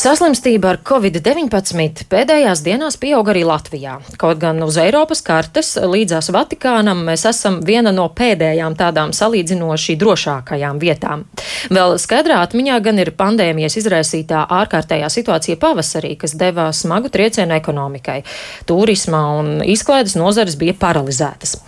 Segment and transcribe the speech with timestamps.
[0.00, 3.98] Saslimstība ar covid-19 pēdējās dienās pieaug arī Latvijā.
[4.16, 10.80] Kaut gan uz Eiropas kartes līdzās Vatikānam mēs esam viena no pēdējām tādām salīdzinoši drošākajām
[10.80, 11.26] vietām.
[11.68, 18.22] Vēl skaidrā atmiņā gan ir pandēmijas izraisītā ārkārtējā situācija pavasarī, kas deva smagu triecienu ekonomikai.
[18.64, 21.58] Turisma un izklaides nozares bija paralizētas.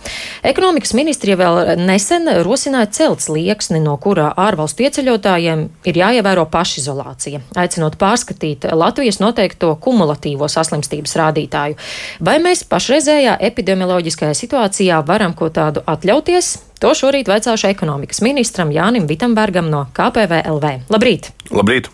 [0.41, 8.01] Ekonomikas ministrija vēl nesen rosināja celt slieksni, no kura ārvalstu ieceļotājiem ir jāievēro pašizolācija, aicinot
[8.01, 11.75] pārskatīt pārskatīt Latvijas noteikto kumulatīvo saslimstības rādītāju.
[12.23, 16.57] Vai mēs pašreizējā epidemioloģiskajā situācijā varam ko tādu atļauties?
[16.79, 20.89] To šorīt vaicāšu ekonomikas ministram Jānim Vitambergam no KPVLV.
[20.89, 21.31] Labrīt!
[21.51, 21.89] Labrīt!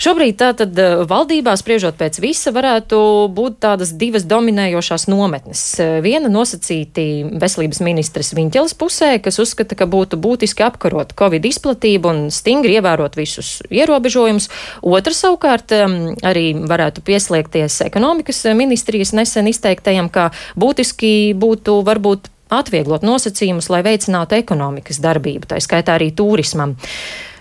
[0.00, 2.96] Šobrīd tātad eh, valdībā, spriežot pēc visa, varētu
[3.36, 5.60] būt tādas divas dominējošās nometnes.
[5.76, 7.04] Eh, viena nosacīti
[7.42, 13.20] veselības ministres Viņķeles pusē, kas uzskata, ka būtu būtiski apkarot Covid izplatību un stingri ievērot
[13.20, 14.48] visus ierobežojumus.
[14.80, 23.68] Otra savukārt arī varētu pieslēgties ekonomikas ministrijas nesen izteiktajam, ka būtiski būtu varbūt atvieglot nosacījumus,
[23.68, 26.78] lai veicinātu ekonomikas darbību, tā skaitā arī turismam.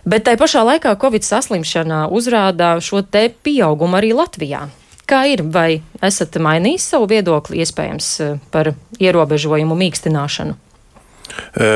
[0.10, 4.64] Bet tai pašā laikā Covid saslimšana uzrāda šo te pieaugumu arī Latvijā.
[5.10, 8.08] Kā ir, vai esat mainījis savu viedokli iespējams
[8.54, 10.56] par ierobežojumu mīkstināšanu?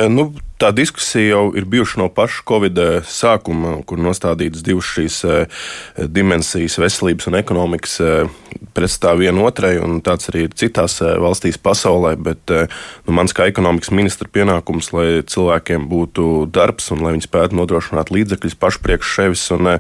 [0.10, 0.32] Nu,
[0.64, 5.18] tā diskusija jau ir bijuša no paša Covid sākuma, kur nostādītas divas šīs
[6.14, 7.98] dimensijas, veselības un ekonomikas
[8.74, 12.14] pretstāv viena otrai, un tāds arī ir citās valstīs pasaulē.
[12.30, 17.60] Bet nu, mans kā ekonomikas ministra pienākums, lai cilvēkiem būtu darbs un lai viņi spētu
[17.60, 19.76] nodrošināt līdzekļus pašu priekš sevis un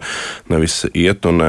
[0.52, 1.46] nevis iet un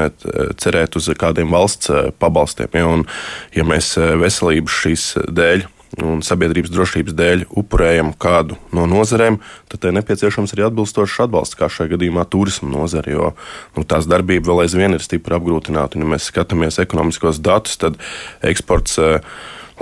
[0.61, 2.71] cerēt uz kādiem valsts pabalstiem.
[2.73, 3.07] Ja, un,
[3.55, 5.67] ja mēs veselības šīs dēļ
[6.03, 9.37] un sabiedrības drošības dēļ upurējam kādu no nozarēm,
[9.71, 13.31] tad tai nepieciešams arī atbilstošs atbalsts, kā šajā gadījumā turisma nozare, jo
[13.77, 15.99] nu, tās darbība vēl aizvien ir stipri apgrūtināta.
[15.99, 17.99] Ja mēs skatāmies ekonomiskos datus, tad
[18.45, 19.19] eksports eh,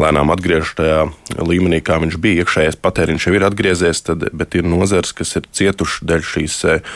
[0.01, 1.03] lēnām atgriežas tajā
[1.41, 2.43] līmenī, kā viņš bija.
[2.43, 6.91] Iekšējais patēriņš jau ir atgriezies, tad, bet ir nozares, kas ir cietušas dēļ šīs eh,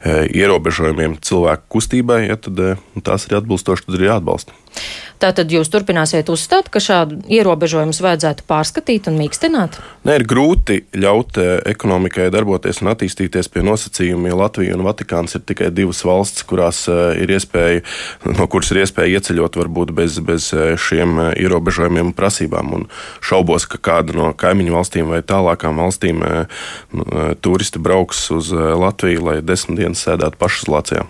[0.00, 4.58] eh, ierobežojumiem cilvēku kustībai, ja, tad tās ir atbilstoši, tad ir jāatbalsta.
[5.20, 9.76] Tātad jūs turpināsiet uzstāt, ka šādu ierobežojumus vajadzētu pārskatīt un mīkstināt?
[10.08, 14.32] Nē, ir grūti ļaut eh, ekonomikai darboties un attīstīties pie nosacījumiem.
[14.40, 17.84] Latvija un Vatikāns ir tikai divas valstis, kurās eh, ir iespēja,
[18.32, 22.72] no kuras ir iespēja ieceļot varbūt bez, bez eh, šiem ierobežojumiem un prasībām.
[22.78, 22.88] Un
[23.20, 26.24] šaubos, ka kāda no kaimiņu valstīm vai tālākām valstīm
[27.44, 31.04] turisti brauks uz Latviju, lai desmit dienas sēdētu pašizolācijā.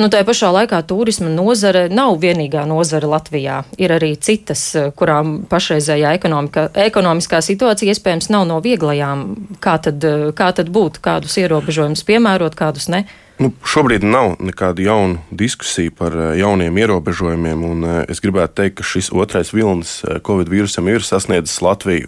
[0.00, 3.62] Nu, tā pašā laikā turisma nozare nav vienīgā nozare Latvijā.
[3.78, 4.66] Ir arī citas,
[4.98, 9.26] kurām pašreizējā ekonomiskā situācija iespējams nav no vieglajām.
[9.64, 10.04] Kā tad,
[10.36, 13.04] kā tad būt, kādus ierobežojumus piemērot, kādus ne?
[13.34, 17.64] Nu, šobrīd nav nekāda jauna diskusija par eh, jauniem ierobežojumiem.
[17.64, 22.06] Eh, es gribētu teikt, ka šis otrais vilnis eh, Covid vīrusam ir sasniedzis Latviju.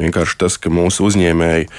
[0.00, 1.70] Vienkārši tas, ka mūsu uzņēmēji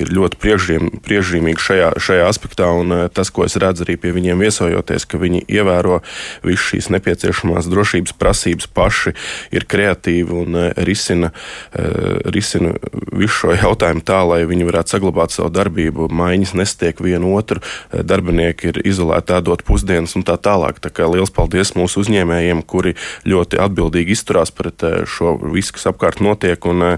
[0.00, 2.68] ir ļoti priekšzīmīgi šajā, šajā aspektā.
[2.74, 6.00] Un eh, tas, ko es redzu arī pie viņiem viesojoties, ka viņi ievēro
[6.44, 9.14] visas šīs nepieciešamās drošības prasības paši,
[9.54, 11.30] ir kreatīvi un eh, risina,
[11.78, 12.74] eh, risina
[13.14, 16.08] visu šo jautājumu tā, lai viņi varētu saglabāt savu darbību.
[16.14, 17.62] Maiņas nestiek vienu otru,
[17.92, 20.80] darbinieki ir izolēti ēdot pusdienas un tā tālāk.
[20.82, 22.94] Tā kā liels paldies mūsu uzņēmējiem, kuri
[23.28, 26.58] ļoti atbildīgi izturās pret šo visu, kas apkārt notiek.
[26.70, 26.96] Un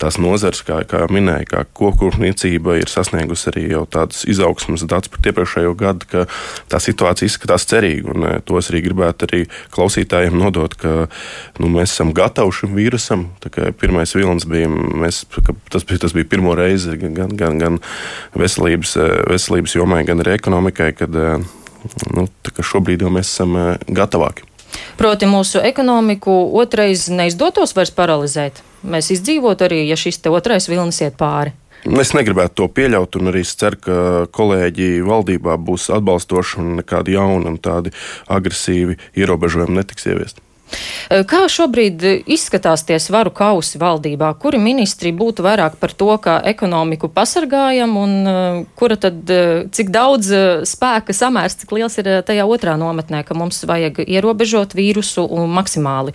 [0.00, 5.08] tās nozars, kā, kā minēja, kā kokūrniecība rūpniecība ir sasniegusi arī jau tādus izaugsmas datus
[5.08, 6.26] par iepriekšējo gadu, ka
[6.68, 8.14] tā situācija izskatās cerīga.
[8.14, 11.08] Un, eh, to es arī gribētu arī klausītājiem nodot, ka
[11.58, 13.28] nu, mēs esam gatavi šim vīrusam.
[13.80, 15.24] Pirmais vilnis bija, mēs,
[15.70, 17.78] tas, bija tas bija pirmo reizi gan, gan, gan
[18.34, 21.38] veselības, eh, veselības jomai, gan arī ekonomikai, kad eh,
[22.12, 22.28] nu,
[22.58, 24.42] šobrīd jau mēs esam gatavāki.
[24.98, 28.60] Proti, mūsu ekonomiku otrais neizdotos vairs paralizēt.
[28.82, 31.54] Mēs izdzīvotu arī, ja šis otrais vilnis iet pāri.
[31.86, 34.00] Es negribētu to pieļaut, un arī es ceru, ka
[34.34, 37.94] kolēģi valdībā būs atbalstoši un nekādi jauni un tādi
[38.26, 40.42] agresīvi ierobežojumi netiks ieviesti.
[41.08, 44.34] Kā šobrīd izskatās tie svaru kausi valdībā?
[44.42, 49.22] Kuri ministri būtu vairāk par to, kā ekonomiku pasargājam, un kura tad,
[49.72, 50.28] cik daudz
[50.68, 56.12] spēka samērs, cik liels ir tajā otrā nometnē, ka mums vajag ierobežot vīrusu maksimāli?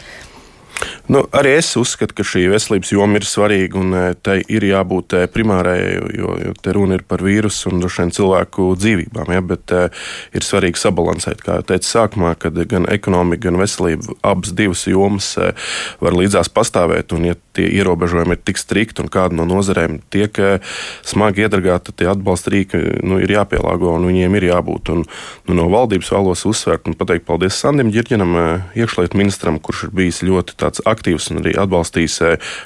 [1.08, 5.16] Nu, arī es uzskatu, ka šī veselības joma ir svarīga un e, tai ir jābūt
[5.18, 5.78] e, primārai,
[6.16, 9.31] jo, jo te runa ir par vīrusu un droši vien cilvēku dzīvībām.
[9.34, 10.06] Ja, bet uh,
[10.36, 15.34] ir svarīgi sabalansēt, kā jau teicu sākumā, kad gan ekonomika, gan veselība abas divas jomas
[16.02, 17.14] var līdzās pastāvēt.
[17.18, 20.40] Un, ja tie ierobežojumi ir tik strikti un kāda no nozarēm tiek
[21.06, 24.94] smagi iedragāta, tie atbalsta rīki nu, ir jāpielāgo un viņiem ir jābūt.
[24.96, 25.04] Un,
[25.50, 28.38] nu, no valdības vēlos uzsvērt un pateikt paldies Sandim Girģinam,
[28.78, 32.19] iekšlietu ministram, kurš ir bijis ļoti aktīvs un arī atbalstījis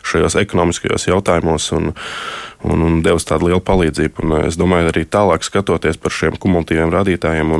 [0.07, 1.71] šajos ekonomiskajos jautājumos.
[1.77, 1.91] Un,
[2.65, 4.23] un, un devis tādu lielu palīdzību.
[4.25, 7.53] Un es domāju, arī tālāk skatoties par šiem kumulatīviem rādītājiem,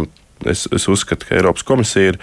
[0.45, 2.19] es, es uzskatu, ka Eiropas komisija ir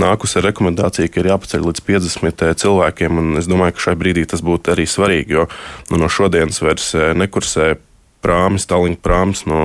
[0.00, 3.24] nākusi ar rekomendāciju, ka ir jāpaceļ līdz 50 eh, cilvēkiem.
[3.40, 5.48] Es domāju, ka šai brīdī tas būtu arī svarīgi, jo
[5.92, 7.74] nu, no šodienas vairs eh, nekursē
[8.24, 9.64] prāmis, tālruņa prāmis no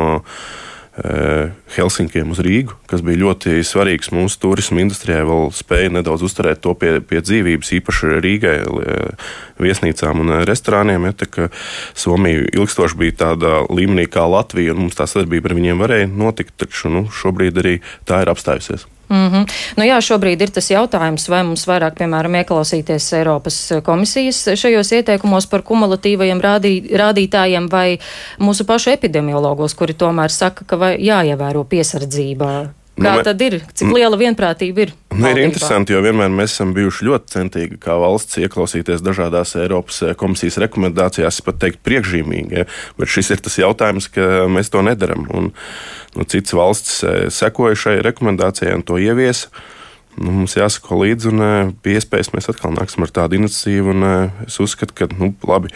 [1.00, 5.24] Eh, Helsinkiem uz Rīgu, kas bija ļoti svarīgs mūsu turismu industrijai.
[5.28, 9.32] Vēl spēja nedaudz uzturēt to pie, pie dzīvības, īpaši Rīgai, eh,
[9.64, 11.10] viesnīcām un eh, restorāniem.
[11.10, 11.50] Ja,
[11.96, 16.58] Somija ilgstoši bija tādā līmenī kā Latvija, un mums tā sadarbība ar viņiem varēja notikt,
[16.60, 17.78] taču nu, šobrīd arī
[18.10, 18.88] tā ir apstājusies.
[19.10, 19.46] Mm -hmm.
[19.78, 25.48] nu, jā, šobrīd ir tas jautājums, vai mums vairāk, piemēram, ieklausīties Eiropas komisijas šajos ieteikumos
[25.48, 28.00] par kumulatīvajiem rādī, rādītājiem vai
[28.40, 33.60] mūsu pašu epidemiologos, kuri tomēr saka, ka jāievēro piesardzība Kā nu, tad ir?
[33.78, 34.92] Cik liela vienprātība ir?
[35.14, 40.02] Nu, ir interesanti, jo vienmēr mēs esam bijuši ļoti centīgi, kā valsts, ieklausīties dažādās Eiropas
[40.04, 42.62] eh, komisijas rekomendācijās, pat teikt, priekšzīmīgi.
[42.62, 42.68] Ja?
[43.00, 45.28] Bet šis ir tas jautājums, ka mēs to nedaram.
[45.36, 45.52] Un,
[46.16, 49.52] nu, citas valstis eh, sekoja šai rekomendācijai un to ieviesa.
[50.20, 53.96] Nu, mums jāsako līdzi, un eh, pie iespējas mēs atkal nāksim ar tādu iniciatīvu.
[54.48, 55.72] Es uzskatu, ka nu, labi,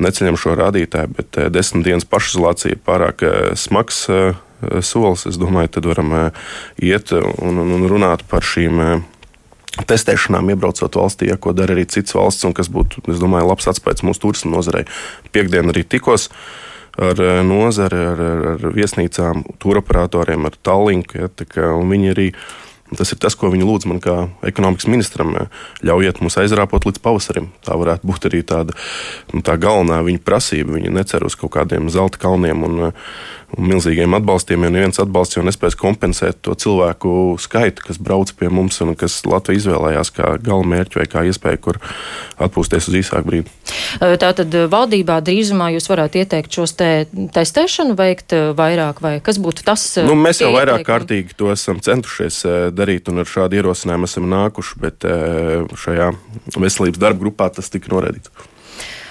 [0.00, 3.24] neceļam šo rādītāju, bet desmit dienas pašizolācija ir pārāk
[3.60, 4.06] smags
[4.84, 5.26] solis.
[5.30, 6.44] Es domāju, tad varam eh,
[6.90, 8.94] iet un, un, un runāt par šīm eh,
[9.90, 13.70] testēšanām, iebraucot valstī, ja, ko dara arī citas valsts, un kas būtu, es domāju, labs
[13.70, 14.86] atspējas mūsu turismu nozarei.
[15.32, 16.28] Piektdien arī tikos
[17.00, 21.22] ar nozari, ar, ar, ar viesnīcām, tūroperatoriem, ar Tallinku.
[21.22, 22.32] Ja, kā, viņi arī
[22.96, 24.14] Tas ir tas, ko viņi lūdz man kā
[24.46, 25.36] ekonomikas ministram.
[25.86, 27.50] Ļaujiet mums aizrāpot līdz pavasarim.
[27.62, 28.74] Tā varētu būt arī tāda
[29.30, 30.74] nu, tā galvenā viņa prasība.
[30.74, 32.80] Viņi necer uz kaut kādiem zelta kalniem un,
[33.56, 37.12] un milzīgiem atbalstiem, jo neviens atbalsts jau nespēs kompensēt to cilvēku
[37.42, 41.80] skaitu, kas brauc pie mums un kas Latvija izvēlējās kā galamērķi vai kā iespēju, kur
[42.40, 43.54] atpūsties uz īsāku brīdi.
[44.22, 46.90] Tātad valdībā drīzumā jūs varētu ieteikt šos te
[47.34, 49.86] testēšanu veikt vairāk, vai kas būtu tas?
[50.06, 52.42] Nu, mēs jau vairāk kārtīgi to esam centušies
[52.76, 55.08] darīt, un ar šādu ierosinājumu esam nākuši, bet
[55.84, 56.12] šajā
[56.56, 58.32] veselības darba grupā tas tika noraidīts.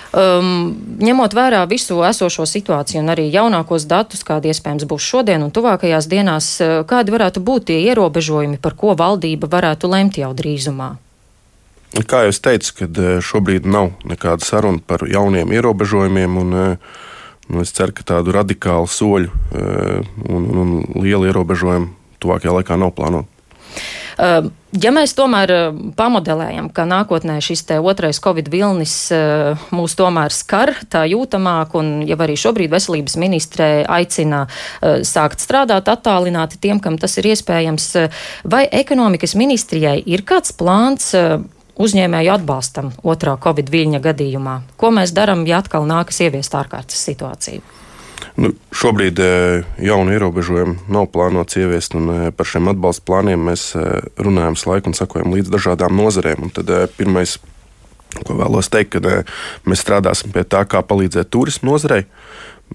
[0.09, 0.71] Um,
[1.05, 6.07] ņemot vērā visu esošo situāciju un arī jaunākos datus, kādi iespējams būs šodien un tuvākajās
[6.09, 10.95] dienās, eh, kādi varētu būt tie ierobežojumi, par ko valdība varētu lemt jau drīzumā?
[12.09, 16.49] Kā jau teicu, kad eh, šobrīd nav nekāda saruna par jauniem ierobežojumiem, un
[17.49, 19.29] nu, es ceru, ka tādu radikālu soļu
[20.29, 23.29] un, un lielu ierobežojumu tuvākajā laikā nav plānota.
[24.19, 30.33] Ehm, ja mēs tomēr ehm, pamodelējam, ka nākotnē šis otrais covid vilnis ehm, mūs tomēr
[30.35, 34.45] skar tā jūtamāk, un jau arī šobrīd veselības ministrē aicina
[34.81, 37.87] sākt strādāt attālināti tiem, kam tas ir iespējams,
[38.43, 41.13] vai ekonomikas ministrijai ir kāds plāns
[41.79, 44.55] uzņēmēju atbalstam otrā covid viļņa gadījumā?
[44.77, 47.78] Ko mēs darām, ja atkal nākas ieviest ārkārtas situāciju?
[48.39, 49.29] Nu, šobrīd e,
[49.83, 53.83] jaunu ierobežojumu nav plānots ieviest, un e, par šiem atbalsta plāniem mēs e,
[54.21, 56.45] runājam laiku un sakojam līdz dažādām nozarēm.
[56.47, 57.35] Un tad pirmais,
[58.23, 59.23] ko vēlos teikt, ka
[59.67, 62.05] mēs strādāsim pie tā, kā palīdzēt turismu nozarei.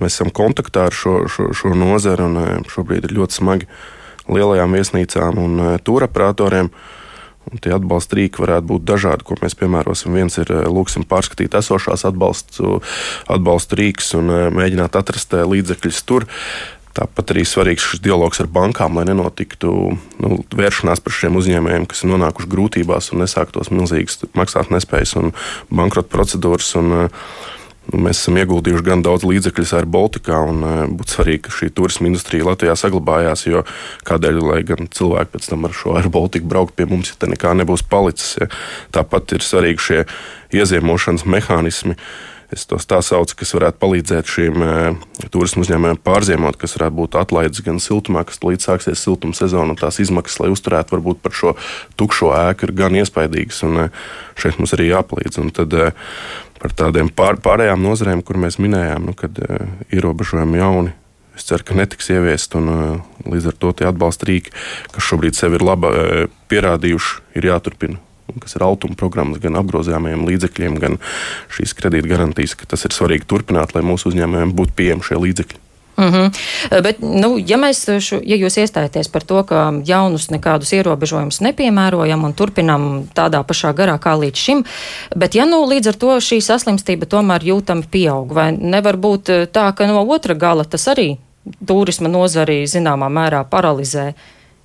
[0.03, 3.71] Mēs esam kontaktā ar šo, šo, šo nozari, un šobrīd ir ļoti smagi
[4.29, 6.69] lielajām viesnīcām un tūraperatoriem.
[6.69, 7.04] Uh,
[7.53, 10.15] Un tie atbalsta rīki varētu būt dažādi, ko mēs piemērosim.
[10.17, 12.79] Viens ir eh, lūksim pārskatīt esošās atbalstu,
[13.31, 16.29] atbalstu rīks un eh, mēģināt atrast eh, līdzekļus tur.
[16.95, 19.71] Tāpat arī svarīgs šis dialogs ar bankām, lai nenotiktu
[20.23, 25.35] nu, vēršanās par šiem uzņēmējiem, kas ir nonākuši grūtībās un nesāktos milzīgas maksātnespējas un
[25.75, 26.71] bankrota procedūras.
[26.79, 27.51] Un, uh,
[27.93, 31.69] Nu, mēs esam ieguldījuši gan daudz līdzekļu ar Baltikā, un e, būtu svarīgi, ka šī
[31.77, 33.45] turisma industrija Latvijā saglabājās.
[33.51, 33.65] Jo
[34.09, 37.29] kādēļ, lai gan cilvēki pēc tam ar šo ar Baltiku braukt pie mums, ja te
[37.29, 38.39] nekā nebūs palicis.
[38.41, 38.49] Ja.
[38.97, 40.01] Tāpat ir svarīgi šie
[40.57, 41.99] ieziemošanas mehānismi.
[42.53, 44.73] Es tos tā saucu, kas varētu palīdzēt šīm e,
[45.33, 49.81] turismu uzņēmējiem pārziemot, kas varētu būt atlaides gan siltumā, kas līdz sāksies siltuma sezona, un
[49.81, 51.55] tās izmaksas, lai uzturētu varbūt par šo
[52.01, 53.63] tukšo ēku, ir gan iespaidīgas.
[53.69, 53.89] Un, e,
[54.41, 55.41] šeit mums arī jāpalīdz.
[55.41, 55.79] Un tad,
[56.61, 59.41] par tādiem pār, pārējām nozarēm, kur mēs minējām, nu, kad
[59.89, 60.95] ierobežojumi jauni.
[61.35, 64.53] Es ceru, ka netiks ieviest, un līdz ar to tie atbalsta rīki,
[64.95, 65.91] kas šobrīd sev ir labi
[66.53, 67.99] pierādījuši, ir jāturpina.
[68.41, 70.97] Kas ir altuma programmas, gan apgrozāmajiem līdzekļiem, gan
[71.53, 75.61] šīs kredīta garantijas, ka tas ir svarīgi turpināt, lai mūsu uzņēmējiem būtu pieejami šie līdzekļi.
[75.97, 76.31] Mm -hmm.
[76.83, 82.25] Bet, nu, ja, mēs, šo, ja jūs iestājaties par to, ka jaunus nekādus ierobežojumus nepiemērojam
[82.25, 84.65] un turpinam tādā pašā garā kā līdz šim,
[85.17, 89.47] bet ja nu līdz ar to šī saslimstība tomēr jūtami pieaug, vai nevar būt eh,
[89.47, 91.17] tā, ka no otra gala tas arī
[91.67, 94.15] turisma nozari zināmā mērā paralizē?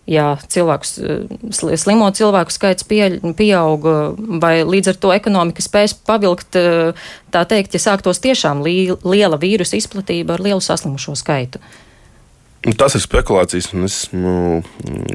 [0.09, 3.85] Ja cilvēkus, eh, slimo cilvēku skaits pie, pieaug,
[4.41, 6.97] vai līdz ar to ekonomika spēs pavilkt, eh,
[7.33, 11.61] tā teikt, ja sāktos tiešām li, liela vīrusa izplatība ar lielu saslimušo skaitu?
[12.65, 14.63] Nu, tas ir spekulācijas, un es nu,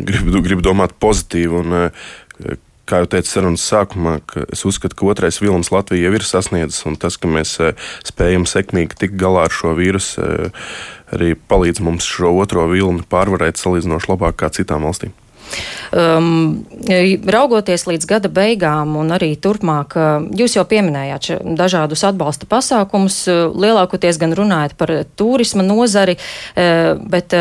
[0.09, 1.61] gribu, gribu domāt pozitīvi.
[1.61, 2.57] Un, eh,
[2.89, 4.19] kā jau teicu sarunas sākumā,
[4.53, 7.57] es uzskatu, ka otrais vilnis Latvija jau ir sasniedzis, un tas, ka mēs
[8.07, 10.53] spējam sekmīgi tikt galā ar šo vīrusu,
[11.15, 15.15] arī palīdz mums šo otro vilni pārvarēt salīdzinoši labāk kā citām valstīm.
[15.95, 16.65] Um,
[17.31, 23.45] raugoties līdz gada beigām un arī turpmāk, uh, jūs jau pieminējāt dažādus atbalsta pasākumus, uh,
[23.53, 27.37] lielākoties gan runājat par turisma nozari, uh, bet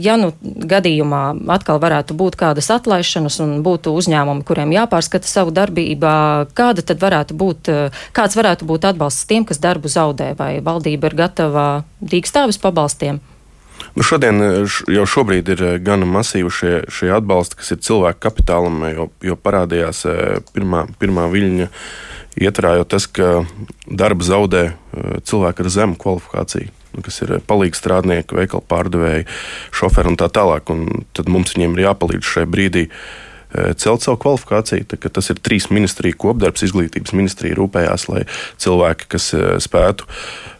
[0.00, 1.22] ja nu gadījumā
[1.54, 6.14] atkal varētu būt kādas atlaišanas un būtu uzņēmumi, kuriem jāpārskata savu darbību,
[6.56, 7.70] kāda tad varētu būt,
[8.16, 11.68] kāds varētu būt atbalsts tiem, kas darbu zaudē, vai valdība ir gatava
[12.02, 13.22] dīkstāvis pabalstiem?
[13.94, 14.40] Nu šodien
[14.90, 20.04] jau šobrīd ir gana masīvi šie, šie atbalsti, kas ir cilvēku kapitālam, jo, jo parādījās
[20.54, 21.68] pirmā, pirmā viļņa
[22.42, 23.44] ietvarā jau tas, ka
[23.86, 24.64] darba zaudē
[25.26, 29.26] cilvēki ar zemu kvalifikāciju kas ir palīdzīgi strādnieki, veikalu pārdevēji,
[29.74, 30.70] šoferi un tā tālāk.
[30.74, 32.92] Un tad mums viņiem ir jāpalīdz šajā brīdī e,
[33.80, 34.86] celt savu kvalifikāciju.
[35.14, 36.64] Tas ir trīs ministriju kopdarbs.
[36.66, 38.24] Izglītības ministrija rūpējās, lai
[38.62, 40.08] cilvēki, kas e, spētu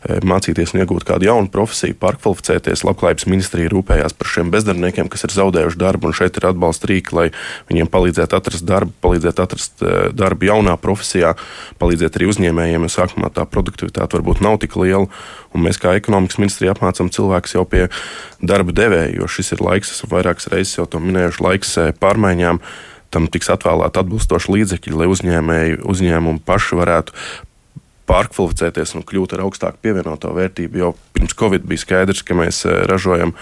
[0.05, 2.83] Eh, mācīties un iegūt kādu jaunu profesiju, pārkvalificēties.
[2.85, 7.15] Labklājības ministrija rūpējās par šiem bezdarbniekiem, kas ir zaudējuši darbu, un šeit ir atbalsta rīki,
[7.17, 7.25] lai
[7.71, 11.33] viņiem palīdzētu atrast darbu, palīdzētu atrast eh, darbu jaunā profesijā,
[11.81, 15.09] palīdzēt arī uzņēmējiem, jo sākumā tā produktivitāte varbūt nav tik liela.
[15.57, 17.87] Un mēs kā ekonomikas ministrija apmācām cilvēkus jau pie
[18.45, 22.61] darba devēja, jo šis ir laiks, esmu vairākas reizes jau to minējuši, laiks eh, pārmaiņām
[23.15, 27.19] tam tiks atvēlēti atbilstoši līdzekļi, lai uzņēmēji, uzņēmumi paši varētu
[28.09, 30.81] pārkvalificēties un kļūt ar augstāku pievienoto vērtību.
[30.83, 33.33] Jau pirms Covid bija skaidrs, ka mēs eh, ražojam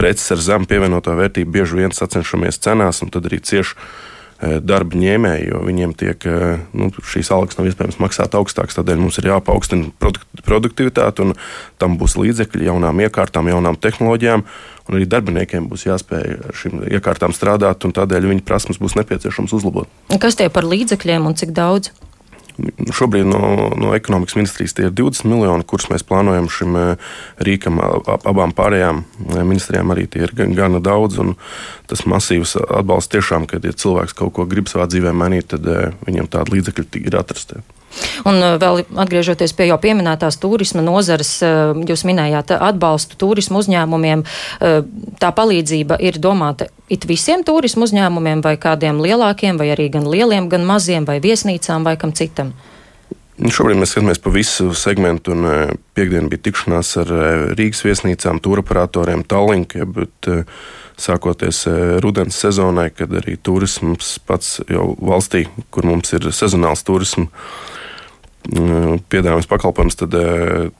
[0.00, 3.76] preces ar zemu pievienoto vērtību, bieži vien sacenšamies cenās, un tad arī cieši
[4.42, 8.74] darba ņēmēji, jo viņiem tiek eh, nu, šīs algas nav iespējams maksāt augstākas.
[8.78, 9.92] Tādēļ mums ir jāpaukstina
[10.42, 11.36] produktivitāte, un
[11.78, 14.44] tam būs līdzekļi jaunām iekārtām, jaunām tehnoloģijām.
[14.90, 19.90] Un arī darbiniekiem būs jāspēj šīm iekārtām strādāt, un tādēļ viņu prasmes būs nepieciešams uzlabot.
[20.18, 21.92] Kas tie par līdzekļiem un cik daudz?
[22.92, 27.10] Šobrīd no, no ekonomikas ministrijas tie ir 20 miljoni, kurus mēs plānojam šim eh,
[27.42, 27.80] rīkam.
[28.22, 31.20] Abām pārējām eh, ministrijām arī tie ir gana daudz.
[31.90, 35.92] Tas masīvs atbalsts tiešām, kad ja cilvēks kaut ko grib savā dzīvē mainīt, tad eh,
[36.06, 37.62] viņam tādi līdzekļi ir atrasti.
[38.28, 44.24] Un uh, vēl atgriežoties pie jau pieminētās turisma nozares, uh, jūs minējāt atbalstu turismu uzņēmumiem.
[44.24, 44.82] Uh,
[45.22, 50.50] tā palīdzība ir domāta it visiem turismu uzņēmumiem vai kādiem lielākiem, vai arī gan lieliem,
[50.52, 52.52] gan maziem, vai viesnīcām vai kam citam?
[53.42, 57.12] Nu, šobrīd mēs skatāmies pa visu segmentu, un piekdien bija tikšanās ar
[57.56, 60.28] Rīgas viesnīcām, tūroperatoriem, Tallinkai, bet
[61.00, 61.64] sākoties
[62.04, 67.32] rudens sezonai, kad arī turisms pats jau valstī, kur mums ir sezonāls turisms,
[68.50, 70.16] piedāvājums pakalpojums, tad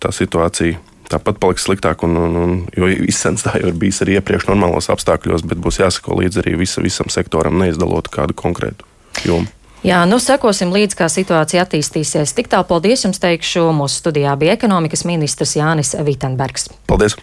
[0.02, 0.80] tā situācija
[1.12, 2.04] tāpat paliks sliktāk.
[2.06, 5.82] Un, un, un, jo izsens tā jau ir bijis arī iepriekš normālos apstākļos, bet būs
[5.82, 8.88] jāsako līdzi arī visa, visam sektoram, neizdalot kādu konkrētu
[9.28, 9.50] jomu.
[9.82, 12.36] Jā, nu sekosim līdzi, kā situācija attīstīsies.
[12.38, 13.66] Tik tālu paldies jums teikšu.
[13.74, 16.70] Mūsu studijā bija ekonomikas ministrs Jānis Vitenbergs.
[16.86, 17.18] Paldies!